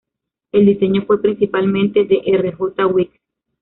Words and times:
El 0.51 0.65
diseño 0.65 1.03
fue 1.05 1.21
principalmente 1.21 2.05
de 2.05 2.23
R. 2.25 2.53
J. 2.53 2.87
Weeks. 2.87 3.19